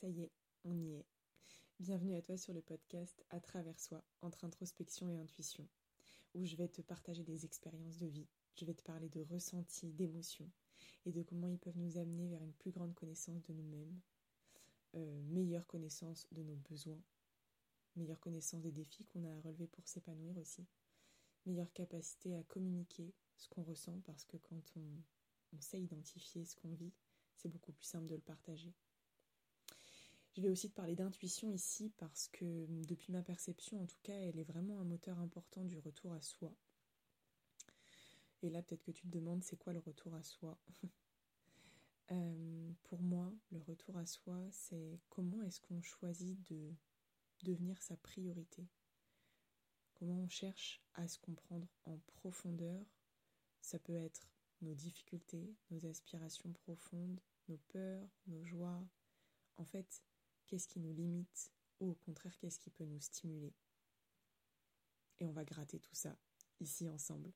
[0.00, 0.32] Ça y est,
[0.64, 1.04] on y est.
[1.78, 5.68] Bienvenue à toi sur le podcast À travers soi, entre introspection et intuition,
[6.32, 8.26] où je vais te partager des expériences de vie,
[8.58, 10.50] je vais te parler de ressentis, d'émotions,
[11.04, 14.00] et de comment ils peuvent nous amener vers une plus grande connaissance de nous-mêmes,
[14.94, 17.02] euh, meilleure connaissance de nos besoins,
[17.94, 20.66] meilleure connaissance des défis qu'on a à relever pour s'épanouir aussi,
[21.44, 26.72] meilleure capacité à communiquer ce qu'on ressent, parce que quand on sait identifier ce qu'on
[26.72, 26.94] vit,
[27.36, 28.72] c'est beaucoup plus simple de le partager.
[30.36, 34.14] Je vais aussi te parler d'intuition ici parce que depuis ma perception, en tout cas,
[34.14, 36.54] elle est vraiment un moteur important du retour à soi.
[38.42, 40.58] Et là, peut-être que tu te demandes, c'est quoi le retour à soi?
[42.12, 46.74] Euh, Pour moi, le retour à soi, c'est comment est-ce qu'on choisit de
[47.44, 48.66] devenir sa priorité?
[49.94, 52.84] Comment on cherche à se comprendre en profondeur?
[53.60, 54.26] Ça peut être
[54.60, 58.84] nos difficultés, nos aspirations profondes, nos peurs, nos joies.
[59.56, 60.02] En fait,
[60.50, 63.54] qu'est-ce qui nous limite ou au contraire qu'est-ce qui peut nous stimuler.
[65.20, 66.16] Et on va gratter tout ça
[66.58, 67.32] ici ensemble.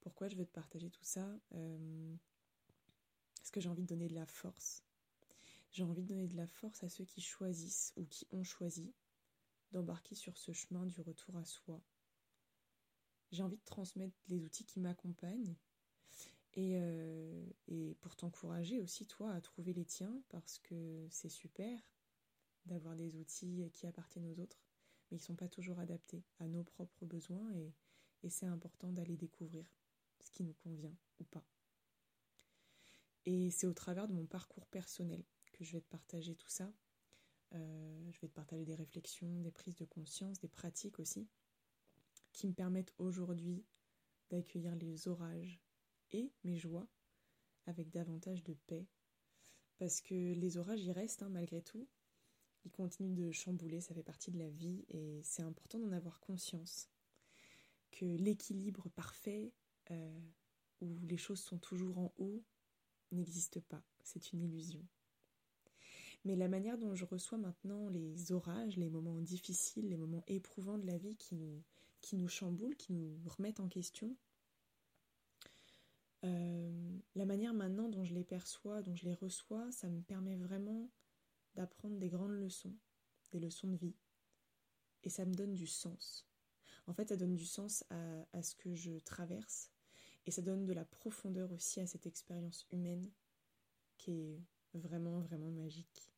[0.00, 1.28] Pourquoi je veux te partager tout ça?
[1.52, 2.16] Euh,
[3.38, 4.84] Parce que j'ai envie de donner de la force.
[5.72, 8.94] J'ai envie de donner de la force à ceux qui choisissent ou qui ont choisi
[9.72, 11.82] d'embarquer sur ce chemin du retour à soi.
[13.32, 15.56] J'ai envie de transmettre les outils qui m'accompagnent
[16.54, 21.78] et, euh, et pour t'encourager aussi, toi, à trouver les tiens, parce que c'est super
[22.66, 24.60] d'avoir des outils qui appartiennent aux autres,
[25.10, 27.74] mais qui ne sont pas toujours adaptés à nos propres besoins, et,
[28.22, 29.72] et c'est important d'aller découvrir
[30.20, 31.44] ce qui nous convient ou pas.
[33.26, 36.72] Et c'est au travers de mon parcours personnel que je vais te partager tout ça.
[37.52, 41.28] Euh, je vais te partager des réflexions, des prises de conscience, des pratiques aussi,
[42.32, 43.64] qui me permettent aujourd'hui
[44.30, 45.60] d'accueillir les orages
[46.12, 46.88] et mes joies
[47.66, 48.86] avec davantage de paix.
[49.78, 51.88] Parce que les orages y restent hein, malgré tout.
[52.64, 56.20] Ils continuent de chambouler, ça fait partie de la vie et c'est important d'en avoir
[56.20, 56.90] conscience.
[57.90, 59.52] Que l'équilibre parfait,
[59.90, 60.20] euh,
[60.80, 62.44] où les choses sont toujours en haut,
[63.12, 63.82] n'existe pas.
[64.02, 64.86] C'est une illusion.
[66.24, 70.78] Mais la manière dont je reçois maintenant les orages, les moments difficiles, les moments éprouvants
[70.78, 71.62] de la vie qui nous,
[72.02, 74.16] qui nous chamboulent, qui nous remettent en question,
[76.24, 80.36] euh, la manière maintenant dont je les perçois, dont je les reçois, ça me permet
[80.36, 80.90] vraiment
[81.54, 82.74] d'apprendre des grandes leçons,
[83.32, 83.96] des leçons de vie.
[85.02, 86.26] Et ça me donne du sens.
[86.86, 89.70] En fait, ça donne du sens à, à ce que je traverse.
[90.26, 93.10] Et ça donne de la profondeur aussi à cette expérience humaine
[93.96, 94.40] qui est
[94.74, 96.10] vraiment, vraiment magique.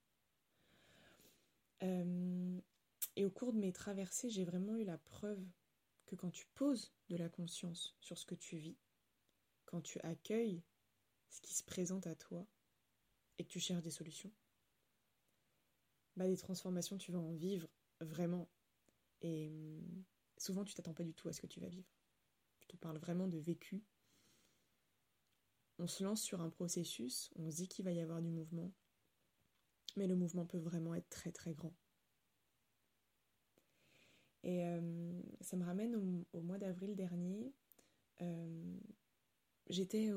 [1.83, 2.61] Euh,
[3.17, 5.45] et au cours de mes traversées, j'ai vraiment eu la preuve
[6.07, 8.77] que quand tu poses de la conscience sur ce que tu vis,
[9.73, 10.63] quand tu accueilles
[11.31, 12.47] ce qui se présente à toi
[13.39, 14.31] et que tu cherches des solutions,
[16.15, 17.67] bah des transformations, tu vas en vivre
[18.01, 18.51] vraiment.
[19.23, 20.05] Et hum,
[20.37, 21.89] souvent, tu t'attends pas du tout à ce que tu vas vivre.
[22.61, 23.83] Je te parle vraiment de vécu.
[25.79, 28.71] On se lance sur un processus, on se dit qu'il va y avoir du mouvement,
[29.97, 31.75] mais le mouvement peut vraiment être très très grand.
[34.43, 35.97] Et euh, ça me ramène
[36.35, 37.55] au, mois d'avril dernier.
[38.21, 38.79] Euh,
[39.69, 40.11] J'étais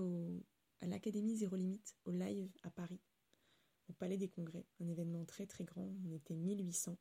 [0.82, 3.00] à l'Académie Zéro Limite, au live à Paris,
[3.90, 6.98] au Palais des Congrès, un événement très très grand, on était 1800.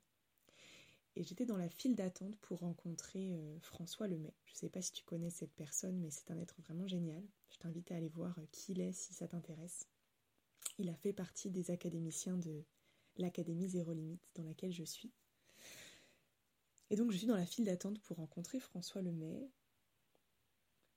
[1.16, 4.34] Et j'étais dans la file d'attente pour rencontrer euh, François Lemay.
[4.46, 7.22] Je ne sais pas si tu connais cette personne, mais c'est un être vraiment génial.
[7.50, 9.86] Je t'invite à aller voir euh, qui il est si ça t'intéresse.
[10.78, 12.64] Il a fait partie des académiciens de
[13.16, 15.12] l'Académie Zéro Limite dans laquelle je suis.
[16.90, 19.48] Et donc je suis dans la file d'attente pour rencontrer François Lemay.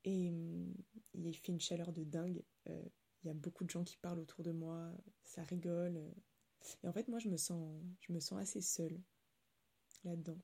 [0.07, 0.73] Et hum,
[1.16, 2.41] il fait une chaleur de dingue.
[2.69, 2.81] Euh,
[3.23, 4.90] il y a beaucoup de gens qui parlent autour de moi,
[5.23, 6.01] ça rigole.
[6.81, 8.97] Et en fait, moi, je me sens, je me sens assez seule
[10.06, 10.40] là-dedans.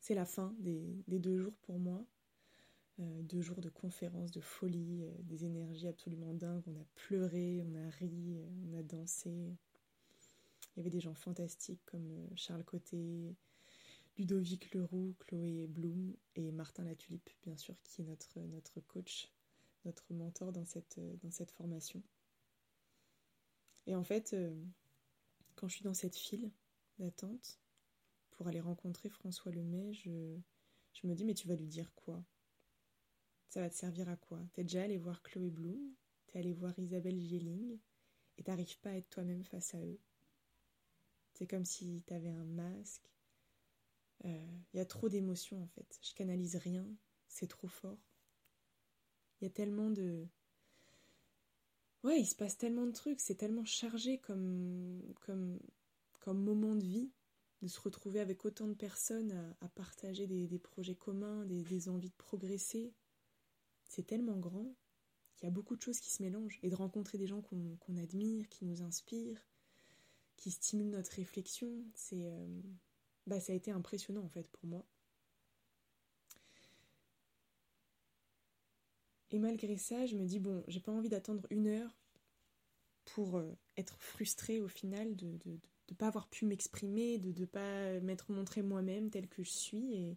[0.00, 2.04] C'est la fin des, deux jours pour moi.
[2.98, 6.64] Euh, deux jours de conférences, de folie, euh, des énergies absolument dingues.
[6.66, 9.30] On a pleuré, on a ri, on a dansé.
[9.30, 13.36] Il y avait des gens fantastiques comme Charles Côté,
[14.16, 19.32] Ludovic Leroux, Chloé Bloom et Martin Latulipe, bien sûr, qui est notre, coach,
[19.84, 22.02] notre mentor dans cette, formation.
[23.86, 24.54] Et en fait, euh,
[25.54, 26.52] quand je suis dans cette file
[26.98, 27.58] d'attente
[28.30, 30.36] pour aller rencontrer François Lemay, je,
[30.92, 32.22] je me dis, mais tu vas lui dire quoi?
[33.48, 34.40] Ça va te servir à quoi?
[34.52, 35.94] T'es déjà allé voir Chloé Bloom,
[36.26, 37.78] t'es allé voir Isabelle Gilling,
[38.38, 40.00] et t'arrives pas à être toi-même face à eux?
[41.34, 43.10] C'est comme si t'avais un masque,
[44.80, 45.98] y a trop d'émotions en fait.
[46.02, 46.86] Je canalise rien,
[47.28, 47.98] c'est trop fort.
[49.40, 50.26] Il y a tellement de
[52.02, 55.58] ouais, il se passe tellement de trucs, c'est tellement chargé comme, comme,
[56.20, 57.10] comme moment de vie,
[57.62, 62.16] de se retrouver avec autant de personnes à, partager des, projets communs, des, envies de
[62.16, 62.94] progresser.
[63.84, 64.74] C'est tellement grand
[65.36, 66.58] qu'il y a beaucoup de choses qui se mélangent.
[66.62, 69.46] Et de rencontrer des gens qu'on admire, qui nous inspirent,
[70.36, 72.62] qui stimulent notre réflexion, c'est, euh,
[73.30, 74.84] bah, ça a été impressionnant en fait pour moi.
[79.30, 81.96] Et malgré ça, je me dis, bon, j'ai pas envie d'attendre une heure
[83.04, 88.00] pour euh, être frustrée au final de ne pas avoir pu m'exprimer, de ne pas
[88.00, 89.94] m'être montrée moi-même telle que je suis.
[89.94, 90.16] Et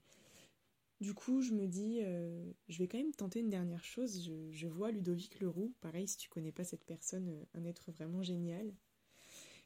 [0.99, 4.27] du coup, je me dis, euh, je vais quand même tenter une dernière chose.
[4.51, 8.23] Je, vois Ludovic Leroux, pareil, si tu connais pas cette personne, euh, un être vraiment
[8.23, 8.73] génial,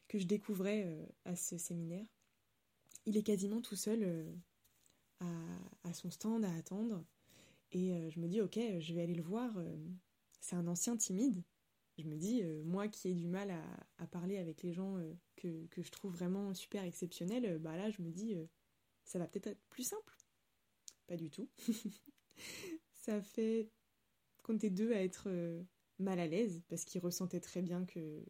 [0.09, 0.89] que je découvrais
[1.23, 2.16] à ce séminaire.
[3.07, 4.37] Il est quasiment tout seul
[5.19, 5.25] à,
[5.83, 7.03] à son stand à attendre.
[7.71, 9.57] Et euh, je me dis, ok, je vais aller le voir.
[9.57, 9.75] Euh,
[10.39, 11.43] c'est un ancien timide.
[11.97, 13.51] Je me dis, euh, moi qui ai du mal
[13.97, 14.97] à, parler avec les gens
[15.35, 18.35] que, je trouve vraiment super exceptionnels, bah là, je me dis,
[19.03, 20.15] ça va peut-être être plus simple.
[21.07, 21.49] Pas du tout.
[22.93, 23.71] ça fait
[24.49, 25.29] était deux à être
[25.99, 28.23] mal à l'aise parce qu'ils ressentaient très bien que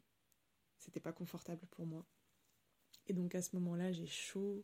[0.80, 2.08] c'était pas confortable pour moi.
[3.08, 4.64] Et donc à ce moment-là, j'ai chaud,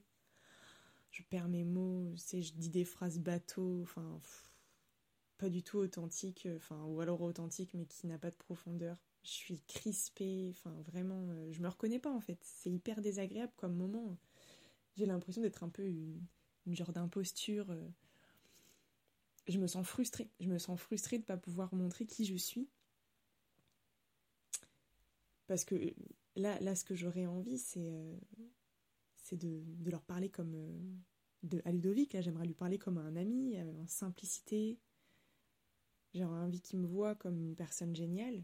[1.11, 4.19] je perds mes mots, je dis des phrases bateaux, enfin
[5.37, 8.97] pas du tout authentique, enfin, ou alors authentique, mais qui n'a pas de profondeur.
[9.23, 12.39] Je suis crispée, enfin, vraiment, euh, je me reconnais pas en fait.
[12.43, 14.17] C'est hyper désagréable comme moment.
[14.95, 16.21] J'ai l'impression d'être un peu une,
[16.67, 17.69] genre d'imposture.
[17.71, 17.89] Euh.
[19.47, 20.29] Je me sens frustrée.
[20.39, 22.69] Je me sens frustrée de ne pas pouvoir montrer qui je suis.
[25.47, 25.93] Parce que
[26.35, 28.19] là, là ce que j'aurais envie, c'est
[29.17, 31.01] c'est de, leur parler comme.
[31.43, 34.77] de, à Ludovic, là, j'aimerais lui parler comme un ami, en simplicité,
[36.13, 38.43] j'ai envie qu'il me voit comme une personne géniale.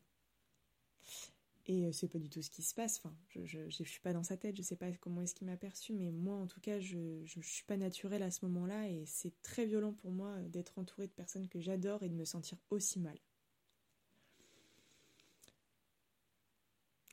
[1.67, 2.97] Et euh, c'est pas du tout ce qui se passe.
[2.97, 5.45] Enfin, je, je, je, suis pas dans sa tête, je sais pas comment est-ce qu'il
[5.45, 8.89] m'a perçu, mais moi en tout cas, je, je, suis pas naturelle à ce moment-là
[8.89, 12.25] et c'est très violent pour moi d'être entourée de personnes que j'adore et de me
[12.25, 13.19] sentir aussi mal.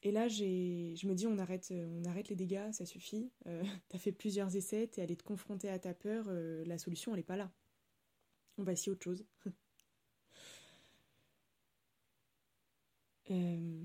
[0.06, 3.32] Et là, je me dis, on arrête, on arrête les dégâts, ça suffit.
[3.46, 7.12] Euh, t'as fait plusieurs essais, t'es allé te confronter à ta peur, euh, la solution,
[7.12, 7.50] elle est pas là.
[8.56, 9.26] On va essayer autre chose.
[13.32, 13.82] Euh,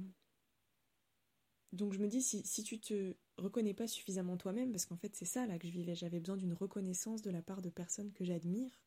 [1.71, 5.15] donc je me dis, si, si tu te reconnais pas suffisamment toi-même, parce qu'en fait
[5.15, 8.13] c'est ça là que je vivais, j'avais besoin d'une reconnaissance de la part de personnes
[8.13, 8.79] que j'admire,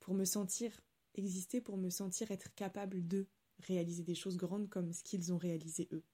[0.00, 0.78] pour me sentir
[1.14, 3.26] exister, pour me sentir être capable de
[3.60, 6.04] réaliser des choses grandes comme ce qu'ils ont réalisé eux.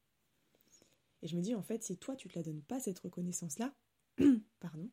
[1.23, 3.75] Et je me dis, en fait, si toi tu te la donnes pas cette reconnaissance-là,
[4.61, 4.91] pardon,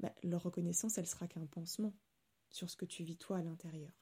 [0.00, 1.94] bah, leur reconnaissance, elle sera qu'un pansement
[2.48, 3.92] sur ce que tu vis toi à l'intérieur.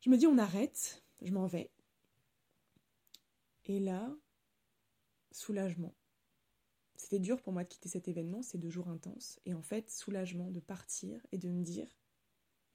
[0.00, 1.70] Je me dis on arrête, je m'en vais.
[3.66, 4.14] Et là,
[5.32, 5.94] soulagement.
[6.94, 9.38] C'était dur pour moi de quitter cet événement, ces deux jours intenses.
[9.44, 11.88] Et en fait, soulagement de partir et de me dire,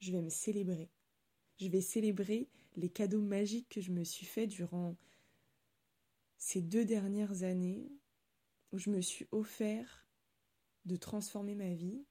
[0.00, 0.90] je vais me célébrer.
[1.60, 4.96] Je vais célébrer les cadeaux magiques que je me suis fait durant
[6.36, 7.90] ces deux dernières années
[8.72, 10.06] où je me suis offert
[10.84, 12.04] de transformer ma vie,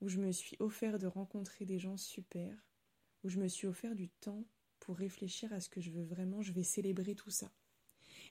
[0.00, 2.64] où je me suis offert de rencontrer des gens super,
[3.24, 4.44] où je me suis offert du temps
[4.78, 7.50] pour réfléchir à ce que je veux vraiment, je vais célébrer tout ça.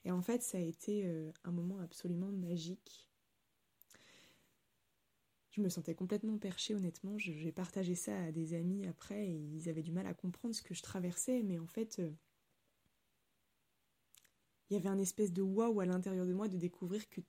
[0.04, 3.07] Et en fait, ça a été euh, un moment absolument magique.
[5.58, 7.18] Je me sentais complètement perchée, honnêtement.
[7.18, 10.62] J'ai partagé ça à des amis après et ils avaient du mal à comprendre ce
[10.62, 12.12] que je traversais, mais en fait, euh,
[14.70, 17.20] il y avait un espèce de waouh à l'intérieur de moi de découvrir que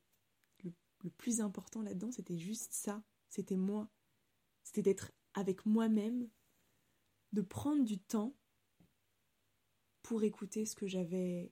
[1.03, 3.01] le plus important là-dedans, c'était juste ça.
[3.29, 3.89] C'était moi.
[4.63, 6.29] C'était d'être avec moi-même
[7.31, 8.35] de prendre du temps
[10.03, 11.51] pour écouter ce que j'avais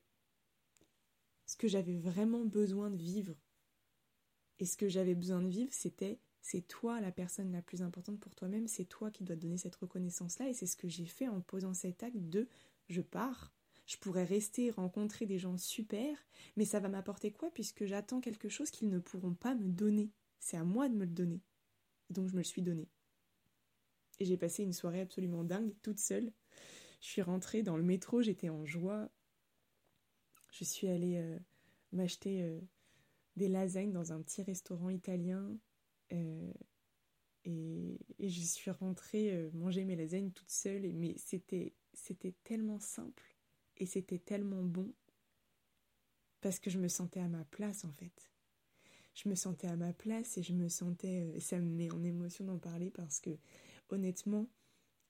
[1.47, 3.35] ce que j'avais vraiment besoin de vivre.
[4.59, 8.19] Et ce que j'avais besoin de vivre, c'était c'est toi la personne la plus importante
[8.19, 10.49] pour toi-même, c'est toi qui dois donner cette reconnaissance-là.
[10.49, 12.47] Et c'est ce que j'ai fait en posant cet acte de
[12.87, 13.53] je pars.
[13.85, 16.17] Je pourrais rester, rencontrer des gens super,
[16.57, 20.11] mais ça va m'apporter quoi puisque j'attends quelque chose qu'ils ne pourront pas me donner?
[20.39, 21.41] C'est à moi de me le donner.
[22.09, 22.89] Donc je me le suis donné.
[24.19, 26.31] Et j'ai passé une soirée absolument dingue, toute seule.
[27.01, 29.09] Je suis rentrée dans le métro, j'étais en joie.
[30.51, 31.37] Je suis allée euh,
[31.91, 32.59] m'acheter euh,
[33.35, 35.55] des lasagnes dans un petit restaurant italien.
[36.13, 36.51] Euh,
[37.45, 40.85] et, je suis rentrée manger mes lasagnes toute seule.
[40.85, 43.35] Et, mais c'était, c'était tellement simple
[43.77, 44.93] et c'était tellement bon
[46.41, 48.31] parce que je me sentais à ma place en fait.
[49.15, 52.03] Je me sentais à ma place et je me sentais, et ça me met en
[52.03, 53.31] émotion d'en parler parce que
[53.89, 54.47] honnêtement,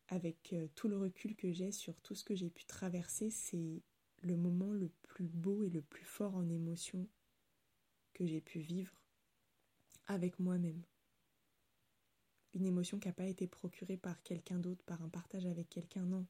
[0.07, 3.81] avec euh, tout le recul que j'ai sur tout ce que j'ai pu traverser, c'est
[4.21, 7.07] le moment le plus beau et le plus fort en émotion
[8.13, 8.93] que j'ai pu vivre
[10.07, 10.81] avec moi-même.
[12.53, 16.05] Une émotion qui n'a pas été procurée par quelqu'un d'autre, par un partage avec quelqu'un,
[16.05, 16.25] non,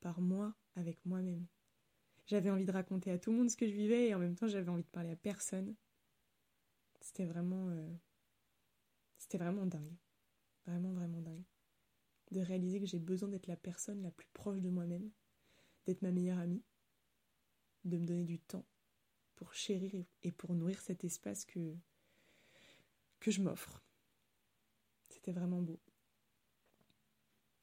[0.00, 1.46] par moi, avec moi-même.
[2.26, 4.36] J'avais envie de raconter à tout le monde ce que je vivais et en même
[4.36, 5.74] temps j'avais envie de parler à personne.
[7.00, 7.68] C'était vraiment...
[7.70, 7.92] Euh,
[9.18, 9.96] c'était vraiment dingue.
[10.66, 11.44] Vraiment, vraiment dingue.
[12.30, 15.10] De réaliser que j'ai besoin d'être la personne la plus proche de moi-même,
[15.86, 16.62] d'être ma meilleure amie,
[17.84, 18.66] de me donner du temps
[19.34, 21.76] pour chérir et pour nourrir cet espace que,
[23.20, 23.82] que je m'offre.
[25.10, 25.80] C'était vraiment beau.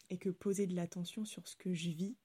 [0.09, 2.15] Et que poser de l'attention sur ce que je vis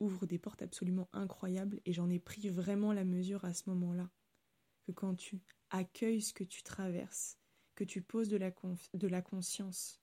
[0.00, 4.10] ouvre des portes absolument incroyables et j'en ai pris vraiment la mesure à ce moment-là.
[4.84, 7.38] Que quand tu accueilles ce que tu traverses,
[7.76, 10.00] que tu poses de la, conscience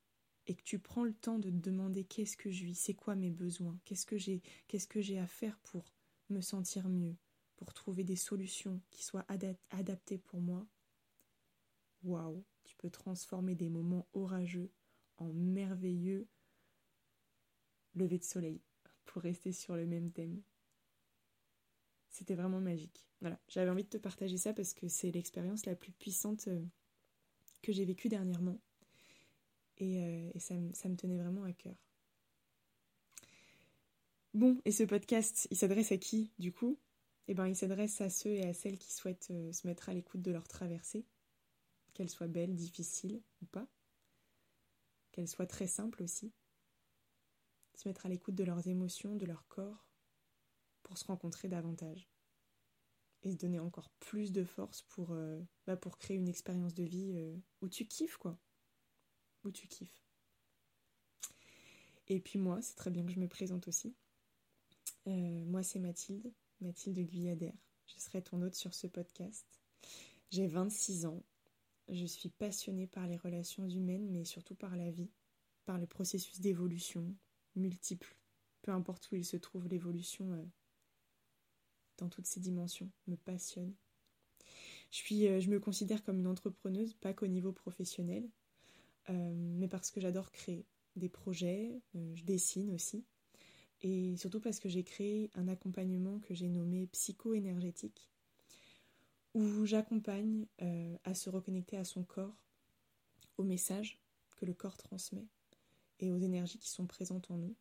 [0.48, 3.16] et que tu prends le temps de te demander qu'est-ce que je vis, c'est quoi
[3.16, 5.94] mes besoins, qu'est-ce que j'ai qu'est-ce que j'ai à faire pour
[6.30, 7.18] me sentir mieux,
[7.58, 9.28] pour trouver des solutions qui soient
[9.70, 10.66] adaptées pour moi.
[12.04, 14.72] Waouh, tu peux transformer des moments orageux
[15.18, 16.28] en merveilleux
[17.96, 18.62] lever de soleil
[19.06, 20.42] pour rester sur le même thème.
[22.10, 23.08] C'était vraiment magique.
[23.22, 26.66] Voilà, j'avais envie de te partager ça parce que c'est l'expérience la plus puissante euh,
[27.62, 28.60] que j'ai vécue dernièrement.
[29.78, 31.76] Et, euh, ça, me tenait vraiment à cœur.
[34.34, 36.78] Bon, et ce podcast, il s'adresse à qui du coup?
[37.28, 39.94] Eh bien, il s'adresse à ceux et à celles qui souhaitent euh, se mettre à
[39.94, 41.06] l'écoute de leur traversée,
[42.00, 43.68] qu'elle soit belle, difficile ou pas,
[45.12, 46.32] qu'elle soit très simple aussi,
[47.76, 49.86] se mettre à l'écoute de leurs émotions, de leur corps,
[50.82, 52.10] pour se rencontrer davantage
[53.24, 56.86] et se donner encore plus de force pour, euh, bah pour créer une expérience de
[56.86, 58.40] vie euh, où tu kiffes quoi.
[59.44, 60.02] Où tu kiffes.
[62.08, 63.94] Et puis moi, c'est très bien que je me présente aussi.
[65.08, 67.58] Euh, moi, c'est Mathilde, Mathilde Guyadère.
[67.88, 69.46] Je serai ton hôte sur ce podcast.
[70.32, 71.26] J'ai 26 ans.
[71.90, 75.10] Je suis passionnée par les relations humaines, mais surtout par la vie,
[75.66, 77.16] par le processus d'évolution
[77.56, 78.16] multiple.
[78.62, 80.50] Peu importe où il se trouve, l'évolution
[82.00, 83.74] dans toutes ces dimensions, me passionne.
[84.92, 88.28] Je, suis, euh, je me considère comme une entrepreneuse, pas qu'au niveau professionnel,
[89.10, 90.66] euh, mais parce que j'adore créer
[90.96, 93.06] des projets, euh, je dessine aussi,
[93.82, 98.10] et surtout parce que j'ai créé un accompagnement que j'ai nommé psycho-énergétique,
[99.34, 100.48] où j'accompagne
[101.04, 102.36] à se reconnecter à son corps,
[103.38, 104.00] aux messages
[104.36, 105.28] que le corps transmet
[106.00, 107.56] et aux énergies qui sont présentes en nous.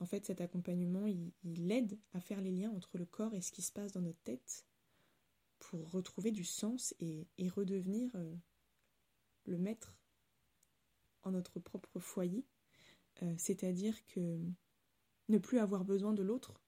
[0.00, 3.50] En fait, cet accompagnement, il, aide à faire les liens entre le corps et ce
[3.50, 4.64] qui se passe dans notre tête
[5.58, 8.36] pour retrouver du sens et, redevenir euh,
[9.46, 9.96] le maître
[11.24, 12.46] en notre propre foyer.
[13.22, 14.40] Euh, c'est-à-dire que
[15.28, 16.60] ne plus avoir besoin de l'autre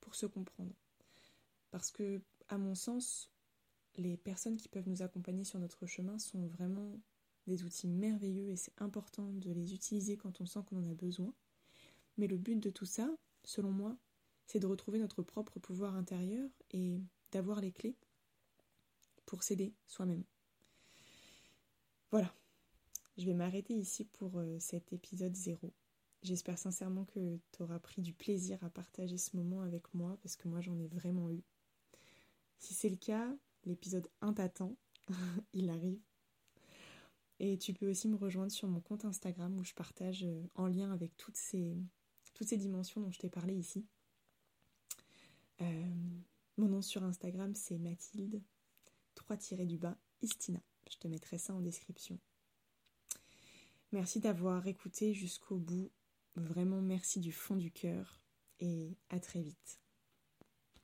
[0.00, 0.74] pour se comprendre.
[1.70, 3.30] Parce que, à mon sens,
[3.96, 7.00] les personnes qui peuvent nous accompagner sur notre chemin sont vraiment
[7.46, 10.94] des outils merveilleux et c'est important de les utiliser quand on sent qu'on en a
[10.94, 11.32] besoin.
[12.16, 13.08] Mais le but de tout ça,
[13.44, 13.96] selon moi,
[14.46, 17.00] c'est de retrouver notre propre pouvoir intérieur et
[17.32, 17.96] d'avoir les clés
[19.26, 20.24] pour s'aider soi-même.
[22.10, 22.32] Voilà,
[23.18, 25.72] je vais m'arrêter ici pour euh, cet épisode 0.
[26.22, 30.36] J'espère sincèrement que tu auras pris du plaisir à partager ce moment avec moi parce
[30.36, 31.42] que moi j'en ai vraiment eu.
[32.58, 33.28] Si c'est le cas,
[33.64, 34.76] l'épisode 1 t'attend,
[35.52, 36.00] il arrive.
[37.40, 40.66] Et tu peux aussi me rejoindre sur mon compte Instagram où je partage euh, en
[40.66, 41.76] lien avec toutes ces,
[42.40, 43.86] dimensions dont je t'ai parlé ici.
[45.60, 45.86] Euh,
[46.56, 48.42] mon nom sur Instagram, c'est Mathilde,
[49.16, 50.60] 3-du-bas, Istina.
[50.90, 52.18] Je te mettrai ça en description.
[53.92, 55.90] Merci d'avoir écouté jusqu'au bout.
[56.34, 58.20] Vraiment merci du fond du cœur
[58.60, 59.80] et à très vite.